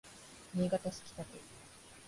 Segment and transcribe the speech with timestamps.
[0.55, 1.39] 新潟市北区